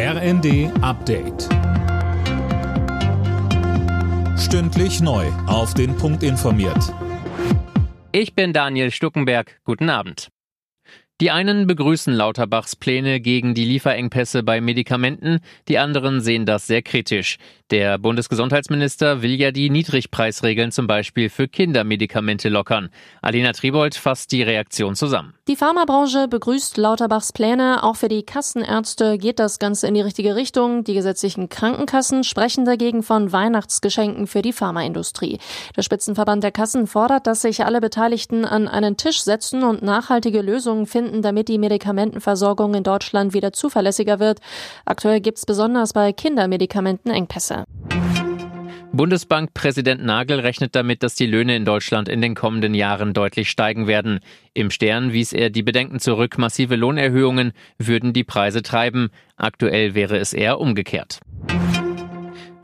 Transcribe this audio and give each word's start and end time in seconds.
RND 0.00 0.70
Update. 0.80 1.48
Stündlich 4.38 5.00
neu. 5.00 5.26
Auf 5.48 5.74
den 5.74 5.96
Punkt 5.96 6.22
informiert. 6.22 6.94
Ich 8.12 8.36
bin 8.36 8.52
Daniel 8.52 8.92
Stuckenberg. 8.92 9.58
Guten 9.64 9.90
Abend. 9.90 10.28
Die 11.20 11.32
einen 11.32 11.66
begrüßen 11.66 12.14
Lauterbachs 12.14 12.76
Pläne 12.76 13.18
gegen 13.18 13.54
die 13.54 13.64
Lieferengpässe 13.64 14.44
bei 14.44 14.60
Medikamenten, 14.60 15.40
die 15.66 15.78
anderen 15.78 16.20
sehen 16.20 16.46
das 16.46 16.68
sehr 16.68 16.82
kritisch. 16.82 17.38
Der 17.70 17.98
Bundesgesundheitsminister 17.98 19.20
will 19.20 19.34
ja 19.34 19.50
die 19.50 19.68
Niedrigpreisregeln 19.68 20.72
zum 20.72 20.86
Beispiel 20.86 21.28
für 21.28 21.48
Kindermedikamente 21.48 22.48
lockern. 22.48 22.88
Alina 23.20 23.52
Tribold 23.52 23.94
fasst 23.94 24.32
die 24.32 24.42
Reaktion 24.42 24.94
zusammen. 24.94 25.34
Die 25.48 25.56
Pharmabranche 25.56 26.28
begrüßt 26.28 26.78
Lauterbachs 26.78 27.34
Pläne. 27.34 27.82
Auch 27.82 27.96
für 27.96 28.08
die 28.08 28.22
Kassenärzte 28.22 29.18
geht 29.18 29.38
das 29.38 29.58
Ganze 29.58 29.86
in 29.86 29.92
die 29.92 30.00
richtige 30.00 30.34
Richtung. 30.34 30.82
Die 30.82 30.94
gesetzlichen 30.94 31.50
Krankenkassen 31.50 32.24
sprechen 32.24 32.64
dagegen 32.64 33.02
von 33.02 33.32
Weihnachtsgeschenken 33.32 34.26
für 34.26 34.40
die 34.40 34.54
Pharmaindustrie. 34.54 35.38
Der 35.76 35.82
Spitzenverband 35.82 36.42
der 36.44 36.52
Kassen 36.52 36.86
fordert, 36.86 37.26
dass 37.26 37.42
sich 37.42 37.66
alle 37.66 37.82
Beteiligten 37.82 38.46
an 38.46 38.66
einen 38.66 38.96
Tisch 38.96 39.20
setzen 39.20 39.62
und 39.62 39.82
nachhaltige 39.82 40.40
Lösungen 40.40 40.86
finden, 40.86 41.20
damit 41.20 41.48
die 41.48 41.58
Medikamentenversorgung 41.58 42.72
in 42.72 42.82
Deutschland 42.82 43.34
wieder 43.34 43.52
zuverlässiger 43.52 44.20
wird. 44.20 44.40
Aktuell 44.86 45.20
gibt 45.20 45.36
es 45.36 45.44
besonders 45.44 45.92
bei 45.92 46.14
Kindermedikamenten 46.14 47.10
Engpässe. 47.10 47.57
Bundesbankpräsident 48.92 50.02
Nagel 50.02 50.40
rechnet 50.40 50.74
damit, 50.74 51.02
dass 51.02 51.14
die 51.14 51.26
Löhne 51.26 51.54
in 51.54 51.64
Deutschland 51.64 52.08
in 52.08 52.22
den 52.22 52.34
kommenden 52.34 52.74
Jahren 52.74 53.12
deutlich 53.12 53.50
steigen 53.50 53.86
werden. 53.86 54.20
Im 54.54 54.70
Stern 54.70 55.12
wies 55.12 55.32
er 55.32 55.50
die 55.50 55.62
Bedenken 55.62 56.00
zurück, 56.00 56.38
massive 56.38 56.74
Lohnerhöhungen 56.74 57.52
würden 57.78 58.12
die 58.12 58.24
Preise 58.24 58.62
treiben. 58.62 59.10
Aktuell 59.36 59.94
wäre 59.94 60.16
es 60.16 60.32
eher 60.32 60.58
umgekehrt. 60.58 61.20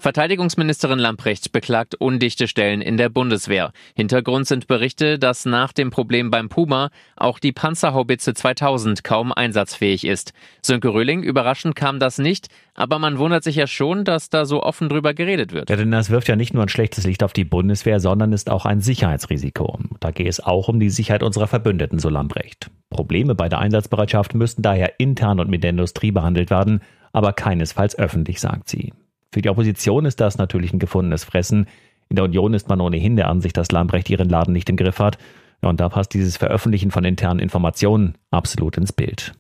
Verteidigungsministerin 0.05 0.99
Lamprecht 0.99 1.51
beklagt 1.51 1.95
undichte 1.95 2.47
Stellen 2.47 2.83
in 2.83 2.99
der 2.99 3.09
Bundeswehr. 3.09 3.73
Hintergrund 3.95 4.47
sind 4.47 4.67
Berichte, 4.67 5.19
dass 5.19 5.47
nach 5.47 5.73
dem 5.73 5.89
Problem 5.89 6.31
beim 6.31 6.51
Puma 6.51 6.91
auch 7.17 7.39
die 7.39 7.53
Panzerhaubitze 7.53 8.35
2000 8.35 9.03
kaum 9.03 9.33
einsatzfähig 9.33 10.07
ist. 10.07 10.35
Sönke 10.61 10.93
Röhling, 10.93 11.23
überraschend 11.23 11.75
kam 11.75 12.01
das 12.01 12.19
nicht, 12.19 12.49
aber 12.75 12.99
man 12.99 13.17
wundert 13.17 13.45
sich 13.45 13.57
ja 13.57 13.67
schon, 13.67 14.05
dass 14.05 14.29
da 14.29 14.45
so 14.45 14.63
offen 14.63 14.91
drüber 14.91 15.15
geredet 15.15 15.55
wird. 15.55 15.71
Ja, 15.71 15.77
denn 15.77 15.91
das 15.91 16.11
wirft 16.11 16.29
ja 16.29 16.37
nicht 16.37 16.53
nur 16.53 16.65
ein 16.65 16.69
schlechtes 16.69 17.07
Licht 17.07 17.23
auf 17.23 17.33
die 17.33 17.45
Bundeswehr, 17.45 17.99
sondern 17.99 18.35
ist 18.35 18.51
auch 18.51 18.67
ein 18.67 18.83
Sicherheitsrisiko. 18.83 19.79
Da 20.01 20.11
geht 20.11 20.29
es 20.29 20.39
auch 20.39 20.69
um 20.69 20.81
die 20.81 20.91
Sicherheit 20.91 21.23
unserer 21.23 21.47
Verbündeten, 21.47 21.99
so 21.99 22.11
Lambrecht. 22.11 22.71
Probleme 22.91 23.35
bei 23.35 23.49
der 23.49 23.61
Einsatzbereitschaft 23.61 24.35
müssten 24.35 24.61
daher 24.61 25.01
intern 25.01 25.41
und 25.41 25.49
mit 25.49 25.63
der 25.63 25.71
Industrie 25.71 26.11
behandelt 26.11 26.51
werden, 26.51 26.83
aber 27.15 27.33
keinesfalls 27.33 27.99
öffentlich, 27.99 28.39
sagt 28.39 28.69
sie. 28.69 28.93
Für 29.35 29.43
die 29.43 29.49
Opposition 29.49 30.05
ist 30.05 30.21
das 30.21 30.39
natürlich 30.39 30.73
ein 30.73 30.79
gefundenes 30.79 31.25
Fressen. 31.25 31.67
In 32.09 32.15
der 32.15 32.25
Union 32.25 32.55
ist 32.55 32.69
man 32.69 32.81
ohnehin 32.81 33.17
der 33.17 33.29
Ansicht, 33.29 33.57
dass 33.57 33.73
Lambrecht 33.73 34.09
ihren 34.09 34.29
Laden 34.29 34.53
nicht 34.53 34.71
im 34.71 34.77
Griff 34.77 35.01
hat. 35.01 35.19
und 35.61 35.81
da 35.81 35.89
passt 35.89 36.15
dieses 36.15 36.37
Veröffentlichen 36.37 36.93
von 36.93 37.05
internen 37.05 37.41
Informationen 37.41 38.15
absolut 38.31 38.77
ins 38.77 38.93
Bild. 38.93 39.33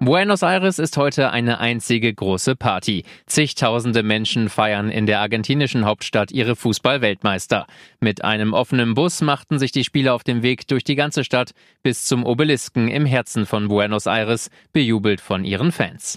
Buenos 0.00 0.42
Aires 0.42 0.80
ist 0.80 0.96
heute 0.96 1.30
eine 1.30 1.60
einzige 1.60 2.12
große 2.12 2.56
Party. 2.56 3.04
Zigtausende 3.26 4.02
Menschen 4.02 4.48
feiern 4.48 4.90
in 4.90 5.06
der 5.06 5.20
argentinischen 5.20 5.84
Hauptstadt 5.84 6.32
ihre 6.32 6.56
Fußball-Weltmeister. 6.56 7.64
Mit 8.00 8.24
einem 8.24 8.54
offenen 8.54 8.94
Bus 8.94 9.20
machten 9.20 9.60
sich 9.60 9.70
die 9.70 9.84
Spieler 9.84 10.14
auf 10.14 10.24
den 10.24 10.42
Weg 10.42 10.66
durch 10.66 10.82
die 10.82 10.96
ganze 10.96 11.22
Stadt 11.22 11.52
bis 11.84 12.06
zum 12.06 12.26
Obelisken 12.26 12.88
im 12.88 13.06
Herzen 13.06 13.46
von 13.46 13.68
Buenos 13.68 14.06
Aires, 14.06 14.50
bejubelt 14.72 15.20
von 15.20 15.44
ihren 15.44 15.70
Fans. 15.70 16.16